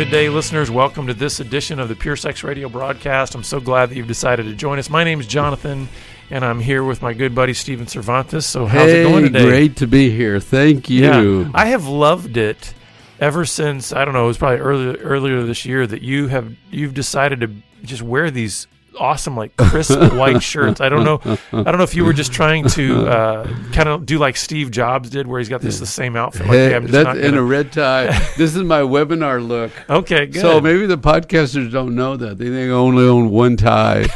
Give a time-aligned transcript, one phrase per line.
[0.00, 0.70] Good day, listeners.
[0.70, 3.34] Welcome to this edition of the Pure Sex Radio broadcast.
[3.34, 4.88] I'm so glad that you've decided to join us.
[4.88, 5.90] My name is Jonathan,
[6.30, 8.46] and I'm here with my good buddy Steven Cervantes.
[8.46, 9.44] So, how's hey, it going today?
[9.44, 10.40] Great to be here.
[10.40, 11.42] Thank you.
[11.42, 12.72] Yeah, I have loved it
[13.20, 14.24] ever since I don't know.
[14.24, 17.50] It was probably earlier earlier this year that you have you've decided to
[17.82, 18.68] just wear these
[18.98, 20.80] awesome like crisp white shirts.
[20.80, 21.20] I don't know.
[21.52, 24.70] I don't know if you were just trying to uh, kind of do like Steve
[24.70, 26.42] Jobs did, where he's got this the same outfit.
[26.46, 28.06] Like, Hey, just that's in gonna- a red tie.
[28.36, 29.72] this is my webinar look.
[29.88, 30.40] Okay, good.
[30.40, 32.38] So maybe the podcasters don't know that.
[32.38, 34.06] They think I only own one tie.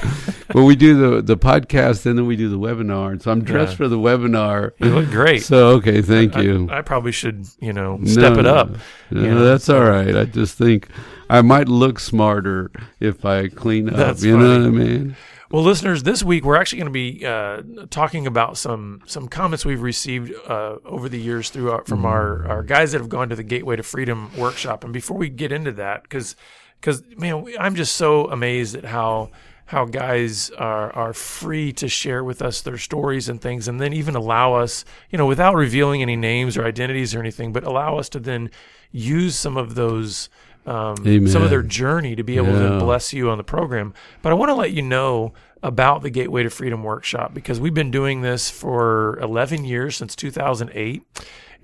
[0.48, 3.12] but we do the, the podcast and then we do the webinar.
[3.12, 3.76] And so I'm dressed Yeah.
[3.78, 4.72] for the webinar.
[4.78, 5.42] you look great.
[5.42, 6.68] So, okay, thank I- you.
[6.70, 8.70] I, probably should, you know, step it up.
[9.10, 10.14] No, know, that's so- all right.
[10.16, 10.88] I just think
[11.28, 13.96] I might look smarter if I clean up.
[13.96, 15.16] That's you know what I mean?
[15.50, 19.64] Well, listeners, this week we're actually going to be uh, talking about some some comments
[19.64, 23.28] we've received uh, over the years through our, from our, our guys that have gone
[23.28, 24.82] to the Gateway to Freedom workshop.
[24.82, 26.34] And before we get into that, because
[26.80, 29.30] because man, we, I'm just so amazed at how
[29.66, 33.92] how guys are are free to share with us their stories and things, and then
[33.92, 37.96] even allow us, you know, without revealing any names or identities or anything, but allow
[37.96, 38.50] us to then
[38.90, 40.28] use some of those.
[40.66, 40.96] Um,
[41.28, 43.92] some of their journey to be able to bless you on the program.
[44.22, 47.74] But I want to let you know about the Gateway to Freedom workshop because we've
[47.74, 51.02] been doing this for 11 years since 2008.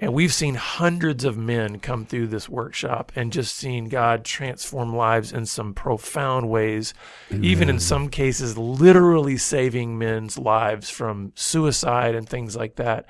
[0.02, 4.96] And we've seen hundreds of men come through this workshop and just seen God transform
[4.96, 6.94] lives in some profound ways,
[7.30, 13.04] even in some cases, literally saving men's lives from suicide and things like that.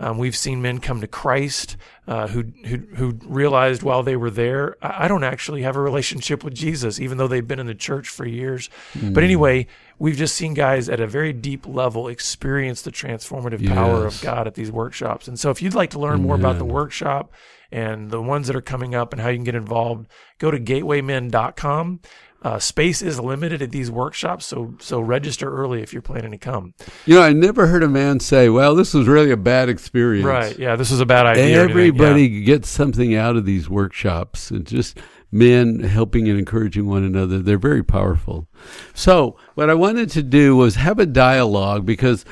[0.00, 1.76] Um, we've seen men come to Christ
[2.08, 5.80] uh, who, who who realized while they were there, I, I don't actually have a
[5.80, 8.68] relationship with Jesus, even though they've been in the church for years.
[9.12, 14.06] But anyway, we've just seen guys at a very deep level experience the transformative power
[14.06, 15.28] of God at these workshops.
[15.28, 17.32] And so, if you'd like to learn more about the workshop
[17.70, 20.08] and the ones that are coming up and how you can get involved,
[20.38, 22.00] go to gatewaymen.com.
[22.42, 26.38] Uh, space is limited at these workshops, so so register early if you're planning to
[26.38, 26.72] come.
[27.04, 30.24] You know, I never heard a man say, well, this was really a bad experience.
[30.24, 30.58] Right?
[30.58, 31.62] Yeah, this is a bad idea.
[31.62, 32.44] Everybody Yeah.
[32.44, 34.98] gets something out of these workshops and just
[35.30, 37.40] men helping and encouraging one another.
[37.40, 38.48] They're very powerful.
[38.94, 42.24] So, what I wanted to do was have a dialogue because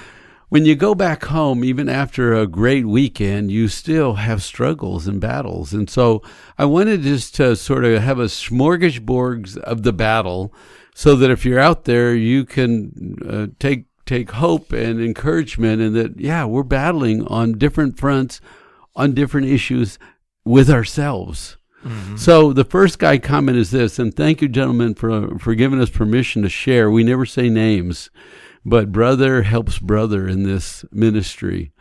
[0.49, 5.21] when you go back home, even after a great weekend, you still have struggles and
[5.21, 5.73] battles.
[5.73, 6.23] And so,
[6.57, 10.53] I wanted just to sort of have a smorgasbord of the battle
[10.95, 15.95] so that if you're out there, you can uh, take take hope and encouragement and
[15.95, 18.41] that yeah we're battling on different fronts
[18.97, 19.99] on different issues
[20.47, 21.59] with ourselves.
[22.17, 25.91] So the first guy comment is this and thank you gentlemen for for giving us
[25.91, 26.91] permission to share.
[26.91, 28.09] We never say names
[28.65, 31.73] but brother helps brother in this ministry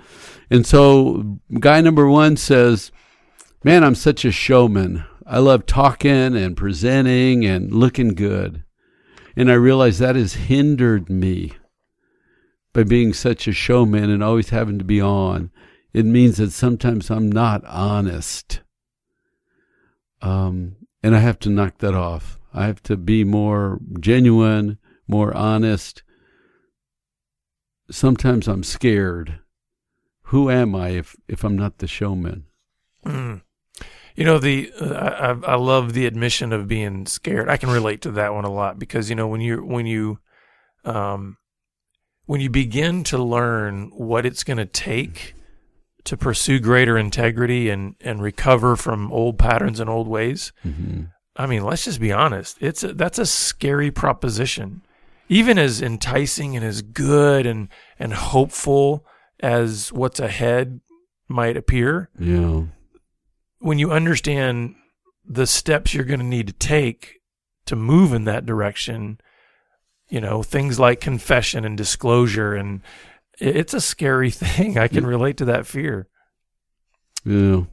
[0.49, 2.91] and so guy number one says
[3.63, 8.63] man i'm such a showman i love talking and presenting and looking good
[9.35, 11.53] and i realize that has hindered me
[12.77, 15.49] by being such a showman and always having to be on,
[15.93, 18.61] it means that sometimes I'm not honest.
[20.21, 22.39] Um, and I have to knock that off.
[22.53, 24.77] I have to be more genuine,
[25.07, 26.03] more honest.
[27.89, 29.39] Sometimes I'm scared.
[30.23, 32.45] Who am I if, if I'm not the showman?
[33.05, 33.41] Mm.
[34.15, 37.49] You know the uh, I, I love the admission of being scared.
[37.49, 40.19] I can relate to that one a lot because you know when you when you
[40.83, 41.37] um
[42.25, 45.35] when you begin to learn what it's going to take
[46.03, 50.51] to pursue greater integrity and and recover from old patterns and old ways.
[50.63, 51.03] hmm
[51.39, 52.57] I mean, let's just be honest.
[52.59, 54.81] It's a, that's a scary proposition.
[55.29, 57.67] Even as enticing and as good and
[57.99, 59.05] and hopeful
[59.41, 60.79] as what's ahead
[61.27, 62.63] might appear, Yeah.
[63.59, 64.75] when you understand
[65.25, 67.19] the steps you're going to need to take
[67.65, 69.19] to move in that direction,
[70.09, 72.81] you know, things like confession and disclosure and
[73.39, 74.77] it's a scary thing.
[74.77, 76.07] I can relate to that fear.
[77.25, 77.63] Yeah.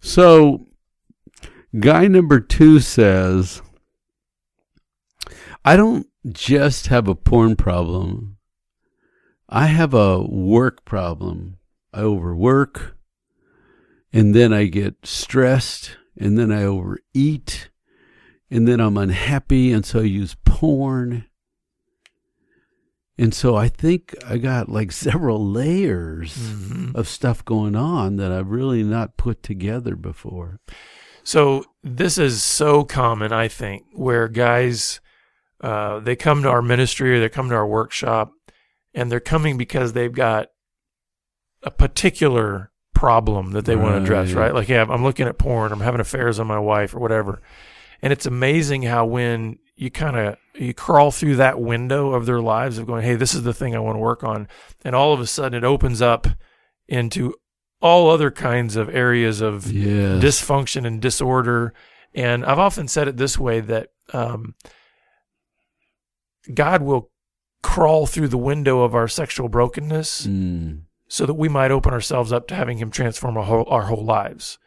[0.00, 0.66] So,
[1.78, 3.60] guy number two says,
[5.64, 8.36] I don't just have a porn problem.
[9.48, 11.58] I have a work problem.
[11.92, 12.96] I overwork,
[14.12, 17.70] and then I get stressed, and then I overeat,
[18.50, 21.24] and then I'm unhappy, and so I use porn.
[23.20, 26.94] And so I think I got like several layers Mhm.
[26.94, 30.60] of stuff going on that I've really not put together before.
[31.24, 35.00] So this is so common, I think, where guys
[35.60, 38.32] uh, they come to our ministry or they come to our workshop,
[38.94, 40.48] and they're coming because they've got
[41.62, 44.44] a particular problem that they want to address, Right.
[44.46, 44.54] right?
[44.54, 47.40] Like, yeah, I'm looking at porn, I'm having affairs on my wife, or whatever.
[48.02, 52.40] And it's amazing how when you kind of you crawl through that window of their
[52.40, 54.48] lives of going, hey, this is the thing I want to work on,
[54.84, 56.26] and all of a sudden it opens up
[56.88, 57.34] into
[57.80, 60.22] all other kinds of areas of Yes.
[60.22, 61.72] dysfunction and disorder.
[62.14, 64.54] And I've often said it this way that um,
[66.52, 67.10] God will
[67.62, 70.80] crawl through the window of our sexual brokenness Mm.
[71.08, 74.04] so that we might open ourselves up to having Him transform our whole, our whole
[74.04, 74.58] lives.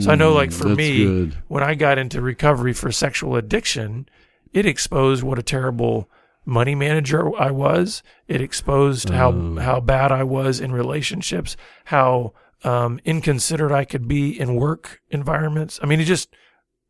[0.00, 1.36] So I know, like, for Mm, me, good.
[1.46, 4.08] When I got into recovery for sexual addiction,
[4.52, 6.10] it exposed what a terrible
[6.44, 8.02] money manager I was.
[8.26, 9.56] It exposed how Oh.
[9.60, 11.56] how bad I was in relationships,
[11.86, 12.32] how
[12.64, 15.78] um, inconsiderate I could be in work environments.
[15.82, 16.30] I mean, it just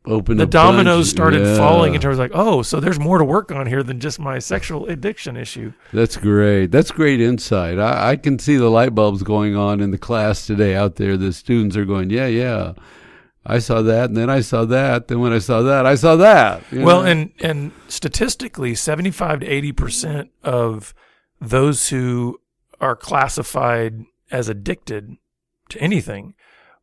[0.07, 1.57] open the a bunch- dominoes started yeah.
[1.57, 4.19] falling in terms of like, oh, so there's more to work on here than just
[4.19, 5.73] my sexual addiction issue.
[5.93, 6.67] That's great.
[6.71, 7.79] That's great insight.
[7.79, 11.17] I, I can see the light bulbs going on in the class today out there.
[11.17, 12.73] The students are going, yeah, yeah.
[13.49, 15.07] I saw that, and then I saw that.
[15.07, 16.63] Then when I saw that, I saw that.
[16.73, 17.09] you Well, know?
[17.09, 20.93] and and statistically, seventy five to eighty percent of
[21.41, 22.41] those who
[22.81, 25.17] are classified as addicted
[25.69, 26.35] to anything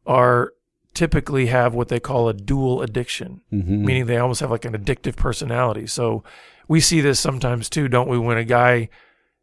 [0.07, 0.53] are
[0.93, 3.79] typically have what they call a dual addiction, Mhm.
[3.85, 5.87] meaning they almost have like an addictive personality.
[5.87, 6.23] So
[6.67, 8.17] we see this sometimes too, don't we?
[8.17, 8.89] When a guy,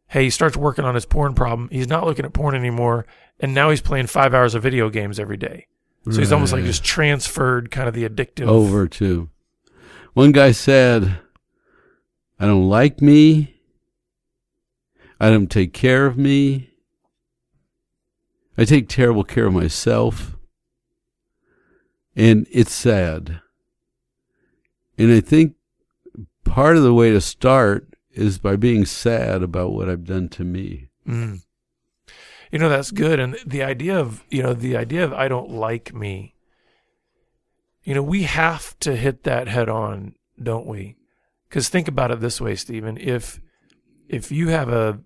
[0.07, 3.05] hey, he starts working on his porn problem, he's not looking at porn anymore,
[3.39, 5.67] and now he's playing five hours of video games every day.
[6.09, 9.29] So he's almost like just transferred kind of the addictive over to.
[10.13, 11.19] One guy said,
[12.39, 13.55] I don't like me.
[15.19, 16.71] I don't take care of me.
[18.57, 20.35] I take terrible care of myself.
[22.15, 23.41] And it's sad.
[24.97, 25.55] And I think
[26.43, 30.43] part of the way to start is by being sad about what I've done to
[30.43, 30.89] me.
[31.07, 31.41] Mm.
[32.51, 35.49] You know that's good, and the idea of you know the idea of I don't
[35.49, 36.35] like me.
[37.83, 40.97] You know we have to hit that head on, don't we?
[41.47, 42.97] Because think about it this way, Stephen.
[42.97, 43.39] If
[44.09, 44.99] if you have a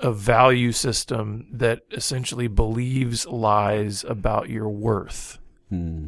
[0.00, 6.06] a value system that essentially believes lies about your worth, Hmm.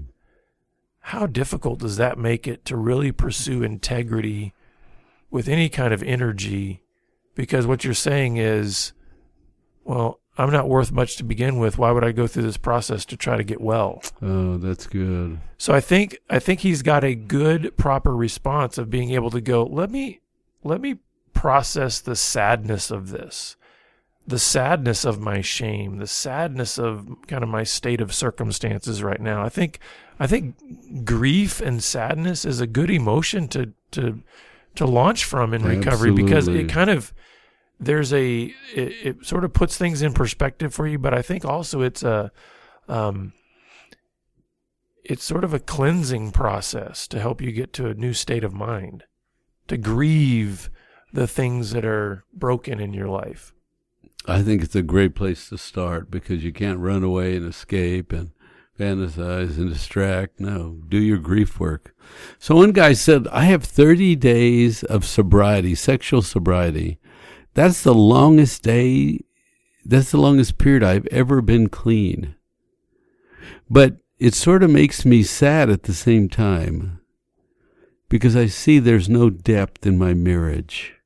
[1.00, 4.54] how difficult does that make it to really pursue integrity
[5.30, 6.82] with any kind of energy?
[7.34, 8.92] Because what you're saying is,
[9.84, 11.78] well, I'm not worth much to begin with.
[11.78, 14.02] Why would I go through this process to try to get well?
[14.22, 15.40] Oh, that's good.
[15.56, 19.40] So I think I think he's got a good proper response of being able to
[19.40, 20.20] go, let me
[20.62, 20.98] let me
[21.32, 23.56] process the sadness of this.
[24.28, 29.20] The sadness of my shame, the sadness of kind of my state of circumstances right
[29.20, 29.42] now.
[29.42, 29.80] I think
[30.20, 34.22] I think grief and sadness is a good emotion to to
[34.74, 37.12] to launch from in recovery because it kind of
[37.80, 41.44] there's a it, it sort of puts things in perspective for you, but I think
[41.44, 42.30] also it's a
[42.88, 43.32] um,
[45.04, 48.52] it's sort of a cleansing process to help you get to a new state of
[48.52, 49.04] mind,
[49.68, 50.70] to grieve
[51.12, 53.54] the things that are broken in your life.
[54.28, 58.12] I think it's a great place to start because you can't run away and escape
[58.12, 58.30] and
[58.78, 60.38] fantasize and distract.
[60.38, 61.94] No, do your grief work.
[62.38, 66.98] So one guy said, I have 30 days of sobriety, sexual sobriety.
[67.54, 69.20] That's the longest day,
[69.82, 72.34] that's the longest period I've ever been clean.
[73.70, 77.00] But it sort of makes me sad at the same time
[78.10, 80.96] because I see there's no depth in my marriage.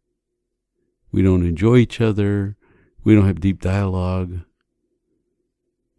[1.12, 2.56] We don't enjoy each other.
[3.04, 4.40] We don't have deep dialogue.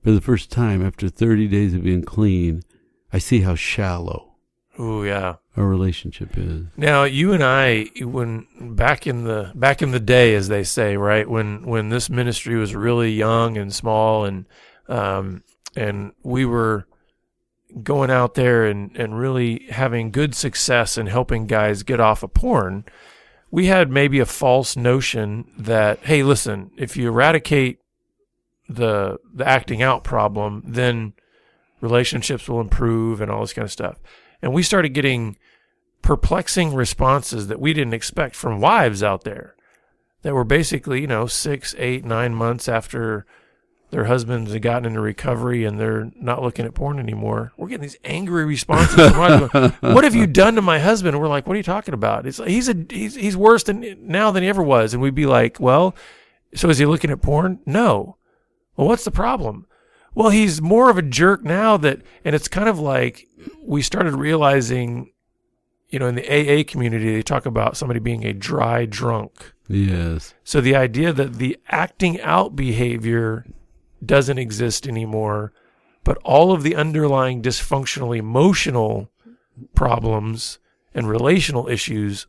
[0.03, 2.63] For the first time after 30 days of being clean,
[3.11, 4.33] I see how shallow
[4.77, 5.35] Oh yeah.
[5.55, 6.65] our relationship is.
[6.75, 10.97] Now you and I, when back in the back in the day, as they say,
[10.97, 14.45] right when when this ministry was really young and small, and
[14.89, 15.43] um,
[15.75, 16.87] and we were
[17.83, 22.33] going out there and and really having good success in helping guys get off of
[22.33, 22.83] porn.
[23.53, 27.77] We had maybe a false notion that hey, listen, if you eradicate
[28.67, 31.13] the the acting out problem, then
[31.79, 33.99] relationships will improve and all this kind of stuff.
[34.41, 35.37] And we started getting
[36.01, 39.55] perplexing responses that we didn't expect from wives out there
[40.23, 43.23] that were basically, you know, six, eight, nine months after
[43.93, 47.53] their husbands had gotten into recovery and they're not looking at porn anymore.
[47.57, 48.95] We're getting these angry responses.
[48.95, 51.13] going, what have you done to my husband?
[51.13, 52.25] And we're like, what are you talking about?
[52.25, 54.95] It's like, he's a he's he's worse than now than he ever was.
[54.95, 55.95] And we'd be like, well,
[56.55, 57.59] so is he looking at porn?
[57.67, 58.17] No.
[58.75, 59.67] Well, what's the problem?
[60.15, 63.27] Well, he's more of a jerk now that, and it's kind of like
[63.61, 65.11] we started realizing,
[65.89, 69.53] you know, in the AA community, they talk about somebody being a dry drunk.
[69.67, 70.33] Yes.
[70.43, 73.45] So the idea that the acting out behavior
[74.05, 75.53] doesn't exist anymore,
[76.03, 79.09] but all of the underlying dysfunctional emotional
[79.75, 80.59] problems
[80.93, 82.27] and relational issues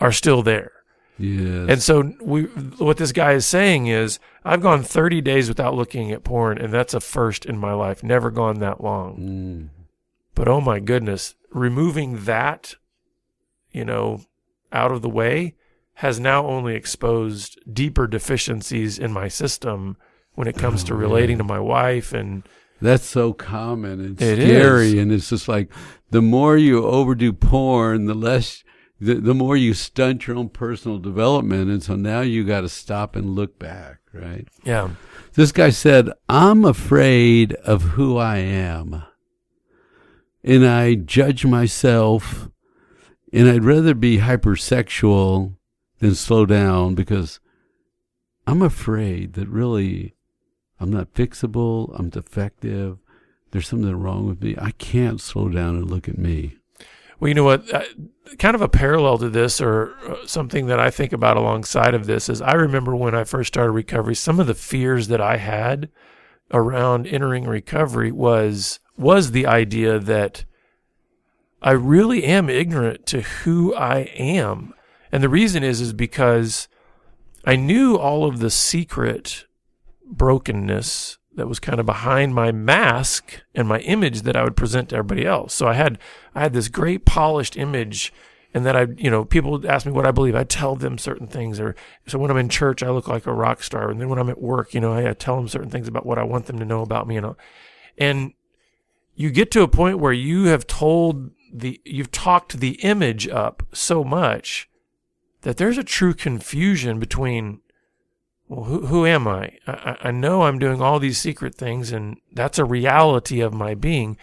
[0.00, 0.72] are still there.
[1.18, 1.70] Yes.
[1.70, 6.12] And so we what this guy is saying is I've gone 30 days without looking
[6.12, 8.02] at porn and that's a first in my life.
[8.02, 9.16] Never gone that long.
[9.18, 9.68] Mm.
[10.34, 12.74] But oh my goodness, removing that,
[13.72, 14.20] you know,
[14.72, 15.54] out of the way
[15.94, 19.96] has now only exposed deeper deficiencies in my system
[20.36, 21.42] when it comes to Oh, relating yeah.
[21.42, 22.44] to my wife and
[22.80, 24.94] That's so common and It scary, is.
[24.94, 25.70] and it's just like
[26.10, 28.62] the more you overdo porn, the less,
[29.00, 32.68] the, the more you stunt your own personal development, and so now you got to
[32.68, 34.46] stop and look back, right?
[34.64, 34.90] yeah.
[35.34, 39.02] This guy said, "I'm afraid of who I am,
[40.42, 42.48] and I judge myself,
[43.34, 45.56] and I'd rather be hypersexual
[45.98, 47.40] than slow down because
[48.46, 50.14] I'm afraid that really."
[50.78, 51.98] I'm not fixable.
[51.98, 52.98] I'm defective.
[53.50, 54.54] There's something wrong with me.
[54.58, 56.56] I can't slow down and look at me.
[57.18, 57.66] Well, you know what?
[58.38, 62.06] Kind of a parallel to this, or uh, something that I think about alongside of
[62.06, 65.38] this, is I remember when I first started recovery, some of the fears that I
[65.38, 65.88] had
[66.52, 70.44] around entering recovery was was the idea that
[71.62, 74.74] I really am ignorant to who I am,
[75.10, 76.68] and the reason is is because
[77.44, 79.46] I knew all of the secret
[80.06, 84.88] brokenness that was kind of behind my mask and my image that I would present
[84.88, 85.54] to everybody else.
[85.54, 85.98] So I had
[86.34, 88.12] I had this great polished image
[88.54, 90.98] and then I you know people would ask me what I believe I tell them
[90.98, 94.00] certain things or so when I'm in church I look like a rock star and
[94.00, 96.18] then when I'm at work you know I, I tell them certain things about what
[96.18, 97.38] I want them to know about me and all.
[97.98, 98.32] and
[99.14, 103.62] you get to a point where you have told the you've talked the image up
[103.72, 104.68] so much
[105.42, 107.60] that there's a true confusion between
[108.48, 109.52] well, who, who am I?
[109.66, 109.96] I?
[110.04, 114.16] I- know I'm doing all these secret things, and that's a reality of my being.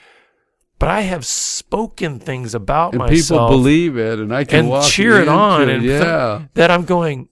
[0.80, 4.84] But I have spoken things about And myself people believe it, and I can and
[4.86, 7.30] cheer it on, and yeah, that I'm going.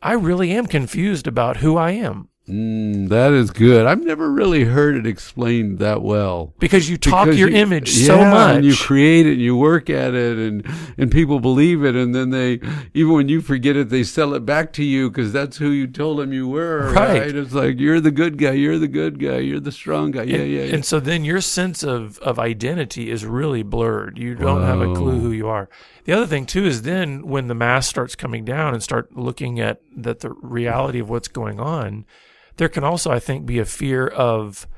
[0.00, 3.86] I really am confused about who I am mm, that is good.
[3.86, 6.54] I've never really heard it explained that well.
[6.58, 8.56] because you talk Because your you- image yeah, so much.
[8.56, 12.14] and you create it, and you work at it, and and people believe it, and
[12.14, 12.60] then they
[12.94, 15.86] even when you forget it, they sell it back to you because that's who you
[15.86, 16.90] told them you were.
[16.92, 17.20] Right.
[17.20, 17.34] Right.
[17.36, 20.22] It's like you're the good guy, you're the good guy, you're the strong guy.
[20.24, 20.74] Yeah, and, yeah, yeah.
[20.74, 24.18] and so then your sense of, of identity is really blurred.
[24.18, 25.68] You don't have a clue who you are.
[26.04, 29.60] The other thing too is then when the mask starts coming down and start looking
[29.60, 32.04] at that the reality of what's going on,
[32.58, 34.68] there can also I think be a fear of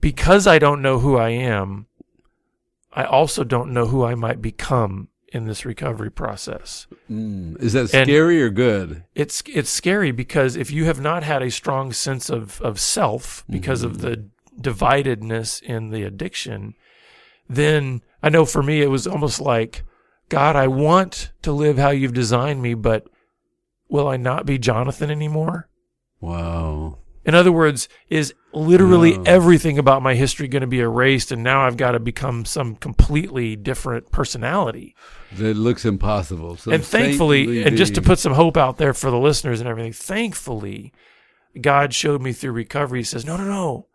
[0.00, 1.86] because I don't know who I am,
[2.92, 6.86] I also don't know who I might become in this recovery process.
[7.10, 7.60] Mm.
[7.60, 9.04] Is that and- scary or good?
[9.14, 13.44] It's it's scary because if you have not had a strong sense of of self
[13.50, 14.28] because of the
[14.60, 16.74] dividedness in the addiction,
[17.48, 19.82] then I know for me it was almost like,
[20.28, 23.08] God, I want to live how you've designed me, but
[23.88, 25.68] will I not be Jonathan anymore?
[26.24, 26.98] Wow.
[27.24, 31.66] In other words, is literally everything about my history going to be erased and now
[31.66, 34.94] I've got to become some completely different personality?
[35.32, 36.56] That looks impossible.
[36.56, 39.68] So and thankfully, and just to put some hope out there for the listeners and
[39.68, 40.92] everything, thankfully,
[41.58, 43.00] God showed me through recovery.
[43.00, 43.86] He says, no, no, no.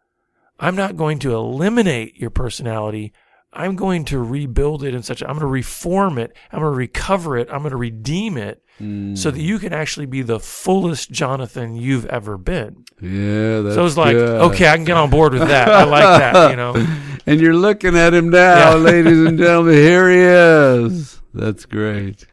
[0.59, 3.13] I'm not going to eliminate your personality.
[3.51, 6.35] I'm going to rebuild it in such I'm going to reform it.
[6.51, 7.49] I'm going to recover it.
[7.51, 9.17] I'm going to redeem it Mm.
[9.17, 12.85] so that you can actually be the fullest Jonathan you've ever been.
[13.01, 14.39] yeah, that's so it's like, good.
[14.53, 15.67] okay, I can get on board with that.
[15.69, 16.87] I like that, you know.
[17.25, 18.75] And you're looking at him now, Yeah.
[18.91, 19.73] ladies and gentlemen.
[19.73, 21.19] Here he is.
[21.33, 22.25] That's great.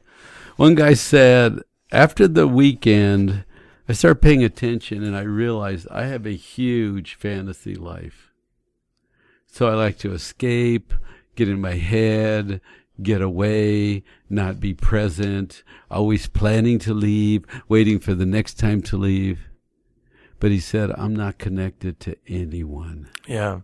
[0.55, 1.59] One guy said,
[1.91, 3.45] after the weekend,
[3.89, 8.31] I started paying attention and I realized I have a huge fantasy life.
[9.47, 10.93] So I like to escape,
[11.35, 12.61] get in my head,
[13.03, 18.97] get away, not be present, always planning to leave, waiting for the next time to
[18.97, 19.41] leave.
[20.38, 23.09] But he said, I'm not connected to anyone.
[23.26, 23.61] Yeah.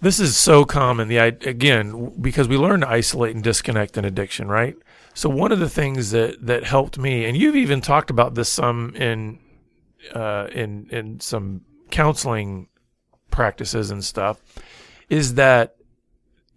[0.00, 1.08] This is so common.
[1.08, 4.76] The again because we learn to isolate and disconnect in addiction, right?
[5.14, 8.50] So one of the things that that helped me, and you've even talked about this
[8.50, 9.38] some in
[10.14, 12.68] uh, in in some counseling
[13.36, 14.42] practices and stuff,
[15.08, 15.76] is that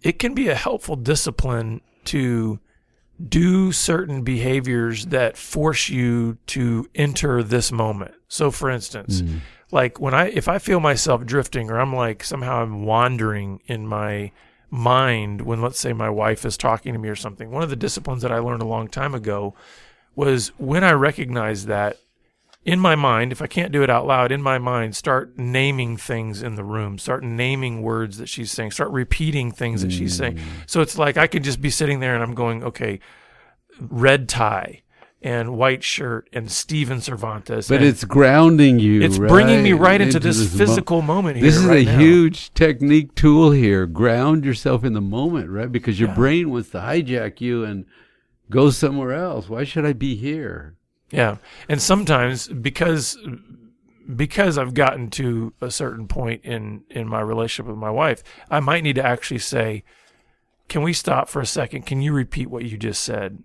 [0.02, 2.58] it can be a helpful discipline to
[3.28, 8.14] do certain behaviors that force you to enter this moment.
[8.28, 9.40] So, for instance, mm.
[9.70, 13.86] like when I if I feel myself drifting or I'm like somehow I'm wandering in
[13.86, 14.32] my
[14.70, 17.50] mind when let's say my wife is talking to me or something.
[17.50, 19.54] One of the disciplines that I learned a long time ago
[20.14, 21.98] was when I recognize that
[22.64, 25.96] in my mind, if I can't do it out loud, in my mind, start naming
[25.96, 30.16] things in the room, start naming words that she's saying, start repeating things that she's
[30.16, 30.36] saying.
[30.36, 30.42] Mm.
[30.66, 33.00] So it's like I could just be sitting there and I'm going, okay,
[33.80, 34.82] red tie
[35.22, 37.68] and white shirt and Steven Cervantes.
[37.68, 39.02] But it's grounding you.
[39.02, 41.46] it's bringing me right into, into this, mo- physical moment here.
[41.46, 41.98] This is right a now.
[41.98, 43.86] huge technique tool here.
[43.86, 45.70] Ground yourself in the moment, right?
[45.70, 46.14] Because your Yeah.
[46.14, 47.86] brain wants to hijack you and
[48.50, 49.48] go somewhere else.
[49.48, 50.74] Why should I be here?
[51.10, 51.36] Yeah,
[51.68, 53.18] and sometimes because
[54.14, 58.60] because I've gotten to a certain point in in my relationship with my wife, I
[58.60, 59.84] might need to actually say,
[60.68, 61.86] "Can we stop for a second?
[61.86, 63.42] Can you repeat what you just said?"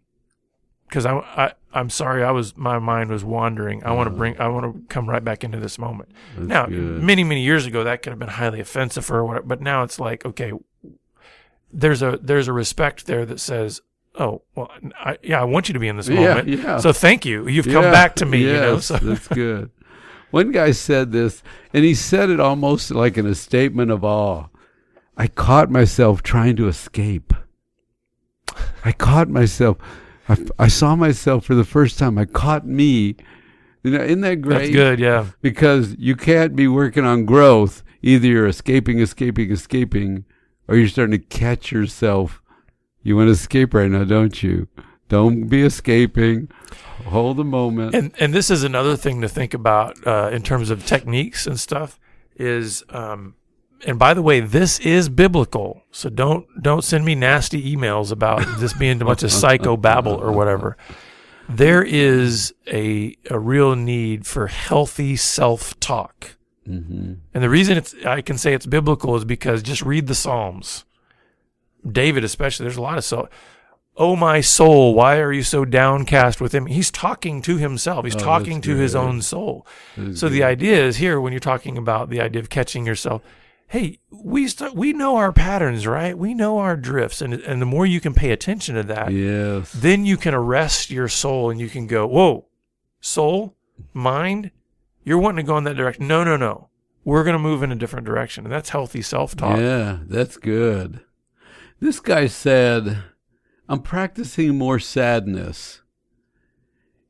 [0.88, 3.84] Because I, I I'm sorry, I was my mind was wandering.
[3.84, 4.18] I want to mm.
[4.18, 6.10] bring I want to come right back into this moment.
[6.36, 7.04] That's now, good.
[7.04, 10.00] many many years ago, that could have been highly offensive or whatever, but now it's
[10.00, 10.54] like okay,
[11.72, 13.82] there's a there's a respect there that says.
[14.18, 14.70] Oh well,
[15.00, 15.42] I, yeah.
[15.42, 16.48] I want you to be in this Yeah, moment.
[16.48, 16.78] yeah.
[16.78, 17.48] So thank you.
[17.48, 18.44] You've come Yeah, back to me.
[18.46, 18.80] Yes, you know.
[18.80, 19.72] So that's good.
[20.32, 21.44] One guy said this,
[21.74, 24.48] and he said it almost like in a statement of awe.
[25.18, 27.34] I caught myself trying to escape.
[28.84, 29.78] I caught myself.
[30.28, 32.18] I, I saw myself for the first time.
[32.18, 33.16] I caught me.
[33.84, 34.58] You know, isn't that great?
[34.58, 35.00] that's good.
[35.00, 35.28] Yeah.
[35.42, 37.84] because you can't be working on growth.
[38.02, 40.26] Either you're escaping, escaping, escaping,
[40.68, 42.42] or you're starting to catch yourself.
[43.06, 44.68] You want to escape right now, don't you?
[45.10, 46.50] Don't be escaping.
[47.06, 47.94] Hold the moment.
[47.94, 51.60] And and this is another thing to think about uh, in terms of techniques and
[51.60, 52.00] stuff
[52.36, 52.84] is.
[52.90, 53.36] Um,
[53.86, 58.44] and by the way, this is biblical, so don't don't send me nasty emails about
[58.58, 60.76] this being too much of psycho babble or whatever.
[61.48, 66.38] There is a a real need for healthy self talk.
[66.66, 70.16] hmm And the reason it's I can say it's biblical is because just read the
[70.16, 70.86] Psalms.
[71.90, 73.30] David especially, there's a lot of so
[73.98, 76.66] Oh my soul, why are you so downcast with him?
[76.66, 78.04] He's talking to himself.
[78.04, 79.66] He's Oh, talking to his own soul.
[80.14, 83.22] So the idea is here when you're talking about the idea of catching yourself,
[83.68, 86.18] hey, we st- we know our patterns, right?
[86.18, 89.72] We know our drifts and and the more you can pay attention to that, Yes.
[89.72, 92.48] then you can arrest your soul and you can go, whoa,
[93.00, 93.56] soul,
[93.94, 94.52] mind,
[95.06, 96.06] you're wanting to go in that direction.
[96.08, 96.68] No, no, no.
[97.06, 98.44] We're going to move in a different direction.
[98.46, 99.58] And that's healthy self talk.
[99.58, 101.00] Yeah, that's good.
[101.86, 103.04] This guy said,
[103.70, 105.84] I'm practicing more sadness,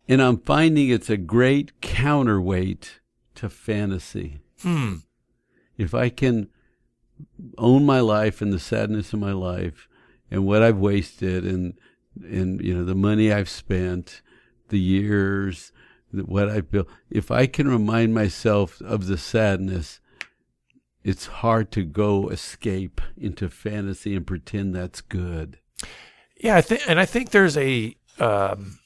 [0.06, 3.00] and I'm finding it's a great counterweight
[3.36, 4.42] to fantasy.
[4.62, 4.96] Hmm.
[5.78, 6.50] If I can
[7.58, 9.88] own my life and the sadness of my life
[10.30, 11.76] and what I've wasted and
[12.22, 14.22] and you know the money I've spent,
[14.68, 15.72] the years,
[16.12, 20.02] what I've built, if I can remind myself of the sadness,
[21.06, 25.60] it's hard to go escape into fantasy and pretend that's good.
[26.36, 28.80] Yeah, I think, and I think there's a, um,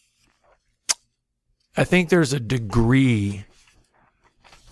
[1.77, 3.45] I think there's a degree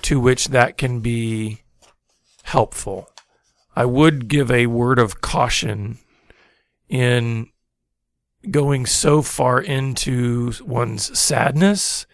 [0.01, 1.61] to which that can be
[2.43, 3.09] helpful.
[3.77, 5.99] I would give a word of caution
[6.89, 7.47] in
[8.51, 12.05] going so far into one's sadness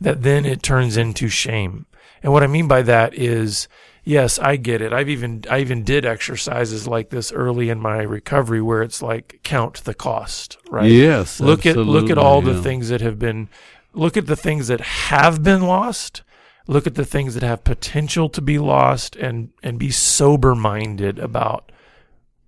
[0.00, 1.86] that then it turns into shame.
[2.22, 3.66] And what I mean by that is,
[4.08, 4.92] yes, I get it.
[4.92, 9.40] I've even I even did exercises like this early in my recovery where it's like
[9.42, 10.90] count the cost, right?
[10.90, 13.48] Yes, look at look at all the things that have been
[13.92, 16.22] look at the things that have been lost
[16.68, 21.18] look at the things that have potential to be lost and and be sober minded
[21.18, 21.72] about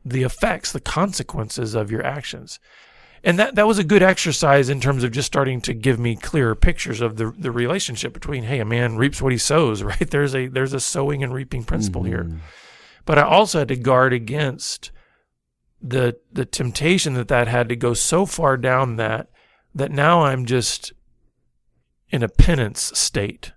[0.04, 2.60] the effects the consequences of your actions
[3.22, 6.16] and that that was a good exercise in terms of just starting to give me
[6.16, 10.10] clearer pictures of the the relationship between hey a man reaps what he sows right
[10.10, 12.38] there's a there's a sowing and reaping principle here Mhm.
[13.04, 14.90] but I also had to guard against
[15.82, 19.28] the the temptation that that had to go so far down that
[19.74, 20.92] that now I'm just
[22.10, 23.52] in a penance state.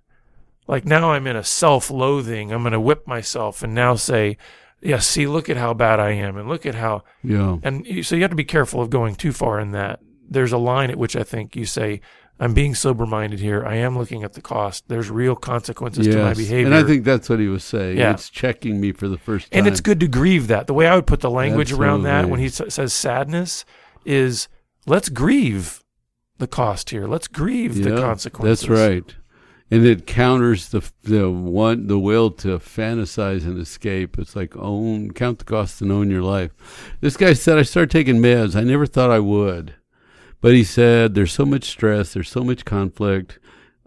[0.68, 2.52] Like now I'm in a self-loathing.
[2.52, 4.38] I'm going to whip myself and now say,
[4.84, 7.56] "Yeah, see, look at how bad I am, and look at how." Yeah.
[7.62, 10.00] And you, so you have to be careful of going too far in that.
[10.28, 12.00] There's a line at which I think you say,
[12.40, 13.64] "I'm being sober-minded here.
[13.64, 14.84] I am looking at the cost.
[14.88, 16.38] There's real consequences to my Yes.
[16.38, 17.98] behavior." And I think that's what he was saying.
[17.98, 18.12] Yeah.
[18.12, 19.58] It's checking me for the first time.
[19.58, 20.66] and it's good to grieve that.
[20.66, 23.64] The way I would put the language around that when he s- says sadness
[24.04, 24.48] is
[24.86, 25.80] let's grieve
[26.38, 27.06] the cost here.
[27.06, 28.66] Let's grieve the Yeah, consequences.
[28.66, 29.14] That's right.
[29.70, 34.18] And it counters the the one the will to fantasize and escape.
[34.18, 36.52] It's like own count the cost and own your life.
[37.00, 38.54] This guy said I started taking meds.
[38.54, 39.74] I never thought I would.
[40.40, 43.38] But he said there's so much stress, there's so much conflict.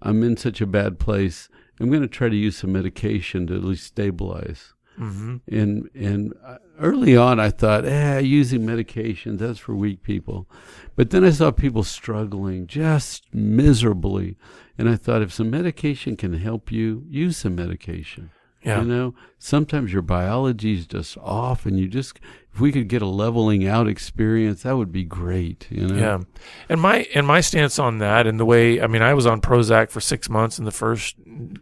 [0.02, 1.50] I'm in such a bad place.
[1.80, 4.74] I'm going to try to use some medication to at least stabilize.
[4.98, 10.50] hmm And and uh, early on, I thought, eh, using medications that's for weak people.
[10.96, 14.38] But then I saw people struggling just miserably,
[14.78, 18.32] And I thought if some medication can help you, use some medication.
[18.64, 18.82] Yeah.
[18.82, 22.20] You know, sometimes your biology is just off, and you just,
[22.54, 25.68] if we could get a leveling out experience, that would be great.
[25.70, 25.96] You know?
[25.96, 26.20] Yeah,
[26.68, 29.42] and my and my stance on that, and the way I mean, I was on
[29.42, 31.58] Prozac for six months in the first, mm,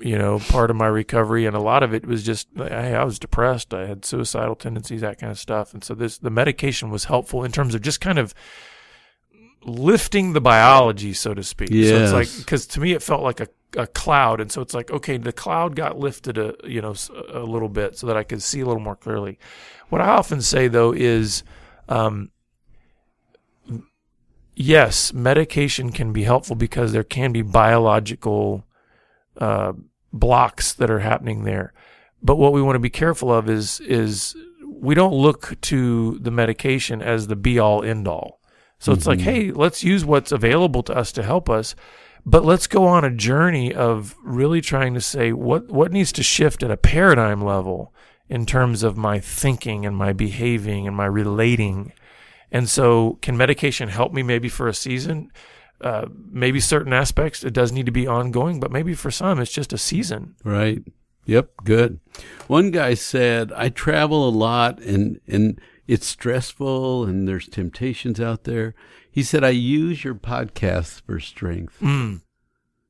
[0.00, 3.04] you know, part of my recovery, and a lot of it was just I, I
[3.04, 6.90] was depressed, I had suicidal tendencies, that kind of stuff, and so this the medication
[6.90, 8.34] was helpful in terms of just kind of
[9.64, 11.70] lifting the biology, so to speak.
[11.90, 14.74] So it's like because to me it felt like a, a cloud, and so it's
[14.74, 16.94] like okay, the cloud got lifted a you know
[17.32, 19.38] a little bit so that I could see a little more clearly.
[19.88, 21.42] What I often say though is,
[21.88, 22.30] um,
[24.54, 28.64] yes, medication can be helpful because there can be biological
[29.38, 29.72] uh,
[30.12, 31.72] blocks that are happening there.
[32.22, 36.30] But what we want to be careful of is is we don't look to the
[36.30, 38.37] medication as the be all end all.
[38.78, 41.74] So it's like, hey, let's use what's available to us to help us,
[42.24, 46.22] but let's go on a journey of really trying to say what what needs to
[46.22, 47.92] shift at a paradigm level
[48.28, 51.92] in terms of my thinking and my behaving and my relating.
[52.52, 55.32] And so, can medication help me maybe for a season?
[55.80, 59.52] Uh, maybe certain aspects it does need to be ongoing, but maybe for some it's
[59.52, 60.34] just a season.
[60.44, 60.82] Right.
[61.26, 61.50] Yep.
[61.64, 62.00] Good.
[62.46, 68.44] One guy said, I travel a lot and, and it's stressful and there's temptations out
[68.44, 68.74] there.
[69.10, 71.78] He said, I use your podcast for strength.
[71.80, 72.20] Mm,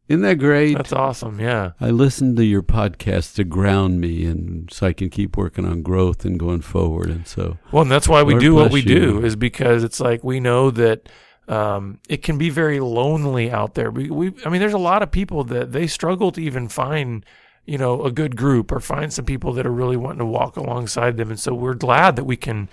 [0.09, 0.77] Isn't that great?
[0.77, 1.41] that's awesome.
[1.41, 1.73] Yeah.
[1.81, 5.83] I listen to your podcast to ground me and so I can keep working on
[5.83, 7.09] growth and going forward.
[7.09, 8.87] And so, Well, and that's why we Lord do what we you.
[8.87, 11.09] do is because it's like we know that
[11.47, 13.91] um, it can be very lonely out there.
[13.91, 17.25] We, we, I mean, there's a lot of people that they struggle to even find,
[17.69, 20.57] you know, a good group or find some people that are really wanting to walk
[20.57, 21.29] alongside them.
[21.29, 22.71] And so we're glad that we can,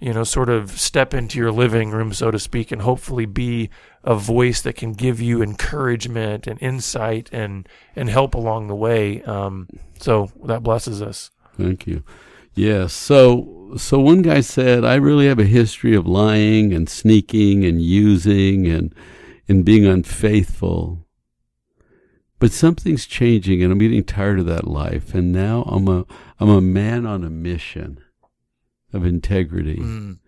[0.00, 3.70] you know, sort of step into your living room, so to speak, and hopefully be
[4.02, 9.22] a voice that can give you encouragement and insight and and help along the way.
[9.22, 9.66] Um,
[9.98, 11.30] so that blesses us.
[11.56, 12.04] thank you.
[12.54, 12.92] Yes.
[12.92, 17.80] So, so one guy said, I really have a history of lying and sneaking and
[17.80, 18.94] using and,
[19.48, 21.03] and being unfaithful.
[22.38, 25.14] But something's changing and I'm getting tired of that life.
[25.14, 26.04] And now I'm a,
[26.40, 28.00] I'm a man on a mission
[28.92, 29.78] of integrity.
[29.78, 30.18] Mm.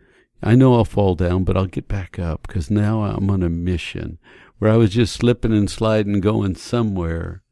[0.43, 3.49] I know I'll fall down, but I'll get back up because now I'm on a
[3.49, 4.19] mission
[4.59, 7.43] where I was just slipping and sliding, going somewhere.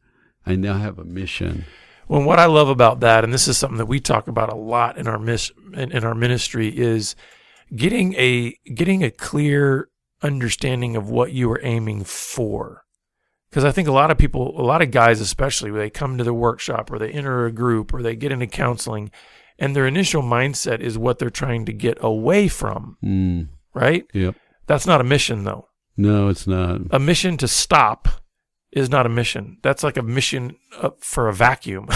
[0.46, 1.64] I now have a mission.
[2.08, 4.56] Well, what I love about that, and this is something that we talk about a
[4.56, 7.16] lot in our mis- in, in our ministry, is
[7.74, 9.88] getting a getting a clear
[10.22, 12.83] understanding of what you are aiming for.
[13.54, 16.24] Because I think a lot of people, a lot of guys, especially, they come to
[16.24, 19.12] the workshop or they enter a group or they get into counseling,
[19.60, 22.96] and their initial mindset is what they're trying to get away from.
[23.00, 24.06] Mm, Right?
[24.12, 24.34] yep.
[24.66, 25.68] That's not a mission, though.
[25.96, 26.80] No, it's not.
[26.90, 28.08] A mission to stop
[28.72, 29.58] is not a mission.
[29.62, 30.56] That's like a mission
[30.98, 31.86] for a vacuum.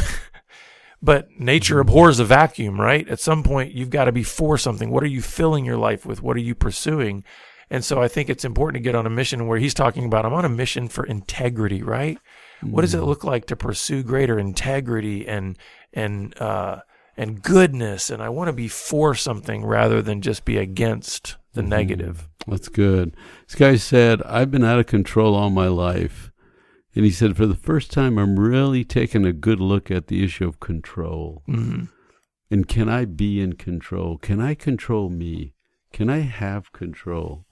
[1.03, 3.09] but nature abhors a vacuum, right?
[3.09, 4.91] At some point, you've got to be for something.
[4.91, 6.23] What are you filling your life with?
[6.23, 7.25] What are you pursuing?
[7.71, 10.25] And so I think it's important to get on a mission where he's talking about,
[10.25, 12.19] I'm on a mission for integrity, right?
[12.63, 15.57] What does it look like to pursue greater integrity and,
[15.93, 16.81] and, uh,
[17.17, 18.11] and goodness?
[18.11, 22.29] And I want to be for something rather than just be against the negative.
[22.47, 23.15] That's good.
[23.47, 26.33] This guy said, I've been out of control all my life.
[26.95, 30.25] And he said, for the first time, I'm really taking a good look at the
[30.25, 31.43] issue of control.
[31.47, 31.85] hmm
[32.51, 34.19] And can I be in control?
[34.19, 35.55] Can I control me?
[35.93, 37.45] Can I have control?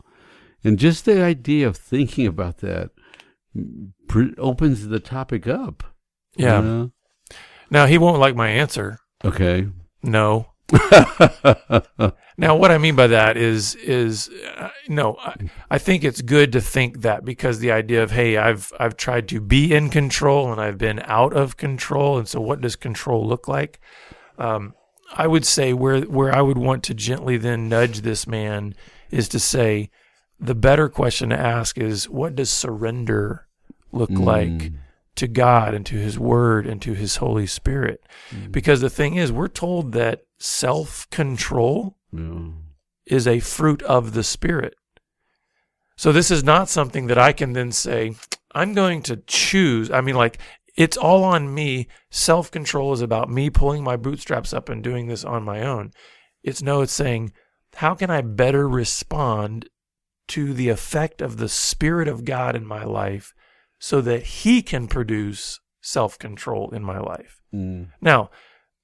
[0.65, 2.91] And just the idea of thinking about that
[3.57, 5.83] mm, pr- opens the topic up.
[6.37, 6.61] you Yeah.
[6.61, 6.93] know?
[7.71, 8.99] Now, he won't like my answer.
[9.25, 9.69] Okay.
[10.03, 10.53] No.
[12.39, 15.35] Now, what I mean by that is, is uh, no, I,
[15.71, 19.27] I think it's good to think that because the idea of, hey, I've I've tried
[19.29, 23.27] to be in control and I've been out of control, and so what does control
[23.27, 23.81] look like?
[24.37, 24.75] Um,
[25.15, 28.75] I would say where where I would want to gently then nudge this man
[29.11, 29.89] is to say,
[30.39, 33.47] the better question to ask is, what does surrender
[33.93, 34.75] look like Mm.
[35.17, 38.03] to God and to His Word and to His Holy Spirit?
[38.51, 42.49] Because the thing is, we're told that self control Yeah.
[43.07, 44.75] is a fruit of the Spirit.
[45.97, 48.15] So this is not something that I can then say,
[48.55, 49.91] I'm going to choose.
[49.91, 50.39] I mean, like,
[50.77, 51.89] it's all on me.
[52.11, 55.93] Self control is about me pulling my bootstraps up and doing this on my own.
[56.43, 57.33] It's no, it's saying,
[57.77, 59.69] how can I better respond
[60.29, 63.35] to the effect of the Spirit of God in my life
[63.79, 67.41] so that He can produce self control in my life?
[67.55, 67.89] Mm.
[68.01, 68.31] Now,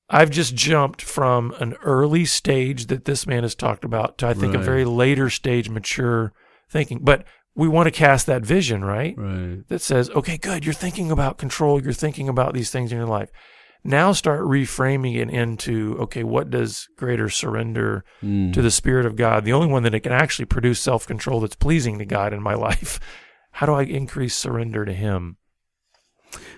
[0.09, 4.35] I've just jumped from an early stage that this man has talked about to I
[4.35, 6.33] think a very later stage, mature
[6.69, 7.01] thinking.
[7.03, 7.25] But
[7.55, 9.15] we want to cast that vision, right?
[9.17, 9.67] Right.
[9.69, 13.07] That says, okay, good, you're thinking about control, you're thinking about these things in your
[13.07, 13.31] life.
[13.85, 18.53] Now start reframing it into, okay, what does greater surrender Mm.
[18.53, 21.41] to the Spirit of God, the only one that it can actually produce self control
[21.41, 23.01] that's pleasing to God in my life?
[23.53, 25.37] How do I increase surrender to Him?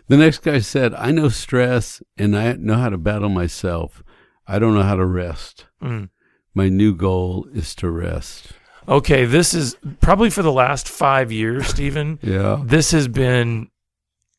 [0.09, 4.03] The next guy said, I know stress and I know how to battle myself.
[4.47, 5.67] I don't know how to rest.
[5.83, 6.11] Mm.
[6.55, 8.53] My new goal is to rest.
[8.87, 12.19] Okay, this is probably for the last five years, Stephen.
[12.23, 12.63] Yeah.
[12.65, 13.71] this has been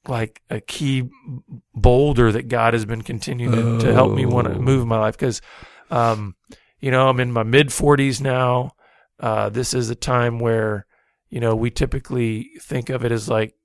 [0.08, 1.10] like a key
[1.74, 4.60] boulder that God has been continuing to, to help me want to Oh.
[4.62, 5.42] move in my life because,
[5.92, 6.36] um,
[6.80, 8.72] you know, I'm in my mid 40s now.
[9.20, 10.86] Uh, this is a time where,
[11.30, 13.56] you know, we typically think of it as like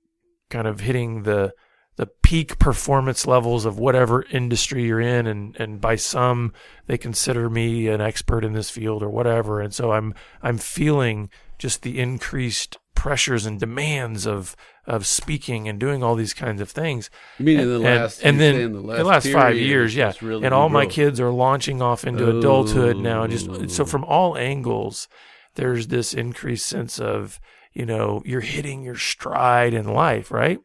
[0.49, 1.53] kind of hitting the
[1.97, 6.51] the peak performance levels of whatever industry you're in and and by some
[6.87, 11.29] they consider me an expert in this field or whatever and so I'm I'm feeling
[11.61, 14.55] just the increased pressures and demands of
[14.87, 18.21] of speaking and doing all these kinds of things You mean in the and, last,
[18.23, 21.29] and you're then the the last five years, yeah, really and all my kids are
[21.29, 23.27] launching off into adulthood now, Oh.
[23.27, 25.07] just so from all angles,
[25.55, 27.39] there's this increased sense of
[27.73, 30.59] you know you're hitting your stride in life, right?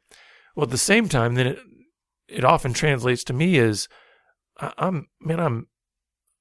[0.55, 1.59] Well, at the same time, then it
[2.29, 3.87] it often translates to me as
[4.59, 5.67] I- I'm man, I'm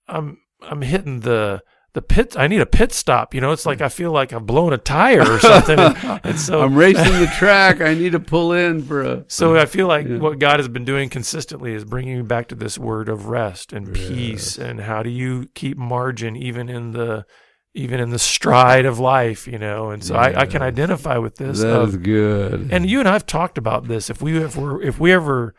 [0.07, 1.61] I'm I'm hitting the
[1.95, 2.35] the pit.
[2.37, 3.33] I need a pit stop.
[3.33, 3.85] You know, it's like hmm.
[3.85, 5.79] I feel like I've blown a tire or something.
[5.79, 7.79] and, and so I'm racing the track.
[7.81, 9.25] I need to pull in for a.
[9.29, 10.17] so I feel like Yeah.
[10.17, 13.73] what God has been doing consistently is bringing me back to this word of rest
[13.73, 17.25] and peace, and how do you keep margin even in the
[17.73, 19.89] even in the stride of life, you know?
[19.89, 21.59] And so I, I can identify with this.
[21.61, 22.69] That of- is good.
[22.71, 24.09] and you and I've talked about this.
[24.09, 25.55] If we if we if we ever,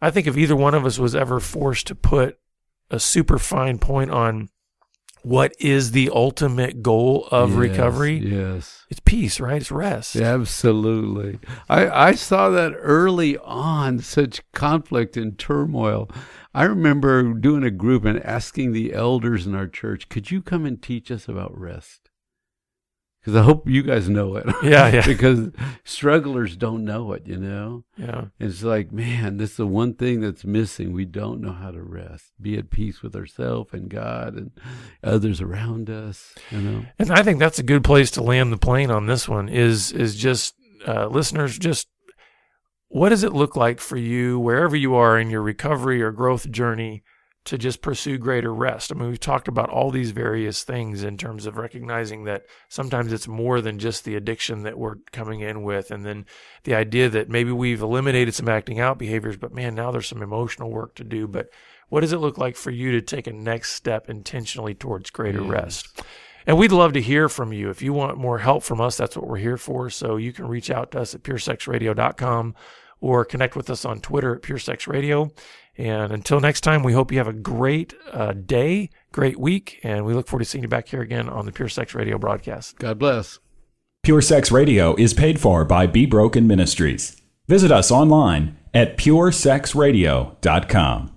[0.00, 2.38] I think if either one of us was ever forced to put
[2.90, 4.48] a super fine point on
[5.24, 8.84] what is the ultimate goal of Yes, recovery, Yes.
[8.90, 9.60] it's peace, right?
[9.60, 10.16] It's rest.
[10.16, 11.38] Absolutely.
[11.68, 16.10] I, I saw that early on, such conflict and turmoil.
[16.54, 20.64] I remember doing a group and asking the elders in our church, could you come
[20.66, 22.03] and teach us about rest?
[23.24, 24.44] Because I hope you guys know it.
[24.62, 25.02] Yeah, yeah.
[25.06, 25.50] because
[25.84, 27.84] strugglers don't know it, you know?
[27.96, 28.26] Yeah.
[28.38, 30.92] It's like, man, this is the one thing that's missing.
[30.92, 34.50] We don't know how to rest, be at peace with ourselves and God and
[35.02, 36.84] others around us, you know?
[36.98, 39.92] And I think that's a good place to land the plane on this one is
[39.92, 40.54] is just
[40.86, 41.88] uh, listeners just
[42.88, 46.50] what does it look like for you wherever you are in your recovery or growth
[46.50, 47.02] journey
[47.44, 48.90] to just pursue greater rest.
[48.90, 53.12] I mean, we've talked about all these various things in terms of recognizing that sometimes
[53.12, 55.90] it's more than just the addiction that we're coming in with.
[55.90, 56.24] And then
[56.62, 60.22] the idea that maybe we've eliminated some acting out behaviors, but man, now there's some
[60.22, 61.26] emotional work to do.
[61.28, 61.50] But
[61.90, 65.42] what does it look like for you to take a next step intentionally towards greater
[65.42, 65.50] Yes.
[65.50, 66.02] rest?
[66.46, 67.68] And we'd love to hear from you.
[67.68, 69.90] If you want more help from us, that's what we're here for.
[69.90, 72.54] So you can reach out to us at puresexradio.com
[73.00, 75.30] or connect with us on Twitter at puresexradio.
[75.76, 80.04] And until next time, we hope you have a great uh, day, great week, and
[80.04, 82.78] we look forward to seeing you back here again on the Pure Sex Radio broadcast.
[82.78, 83.40] God bless.
[84.02, 87.20] Pure Sex Radio is paid for by Be Broken Ministries.
[87.48, 91.13] Visit us online at puresexradio.com.